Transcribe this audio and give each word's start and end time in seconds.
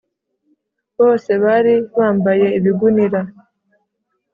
bose 0.99 1.31
bari 1.43 1.73
bambaye 1.97 2.45
ibigunira, 2.57 3.21